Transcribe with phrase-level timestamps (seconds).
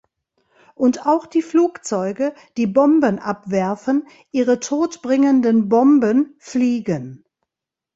[0.73, 7.23] Und auch die Flugzeuge, die Bomben abwerfen, Ihre todbringenden Bomben, fliegen.